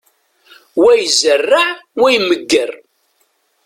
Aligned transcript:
Wa 0.81 0.91
izerreε, 1.05 1.69
wa 1.99 2.07
imegger. 2.17 2.71